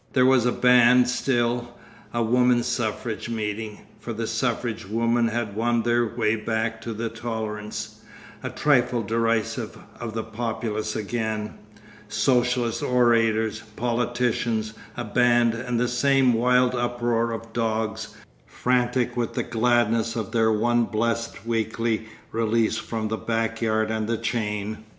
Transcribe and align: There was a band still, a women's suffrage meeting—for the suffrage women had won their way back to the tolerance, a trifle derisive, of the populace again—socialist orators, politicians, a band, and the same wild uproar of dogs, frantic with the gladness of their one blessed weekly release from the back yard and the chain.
There 0.13 0.25
was 0.25 0.47
a 0.47 0.51
band 0.51 1.07
still, 1.07 1.77
a 2.11 2.23
women's 2.23 2.65
suffrage 2.65 3.29
meeting—for 3.29 4.13
the 4.13 4.25
suffrage 4.25 4.83
women 4.83 5.27
had 5.27 5.55
won 5.55 5.83
their 5.83 6.07
way 6.07 6.35
back 6.35 6.81
to 6.81 6.93
the 6.93 7.07
tolerance, 7.07 7.99
a 8.41 8.49
trifle 8.49 9.03
derisive, 9.03 9.77
of 9.99 10.15
the 10.15 10.23
populace 10.23 10.95
again—socialist 10.95 12.81
orators, 12.81 13.59
politicians, 13.75 14.73
a 14.97 15.03
band, 15.03 15.53
and 15.53 15.79
the 15.79 15.87
same 15.87 16.33
wild 16.33 16.73
uproar 16.73 17.31
of 17.31 17.53
dogs, 17.53 18.15
frantic 18.47 19.15
with 19.15 19.35
the 19.35 19.43
gladness 19.43 20.15
of 20.15 20.31
their 20.31 20.51
one 20.51 20.85
blessed 20.85 21.45
weekly 21.45 22.07
release 22.31 22.77
from 22.79 23.07
the 23.09 23.17
back 23.17 23.61
yard 23.61 23.91
and 23.91 24.07
the 24.07 24.17
chain. 24.17 24.79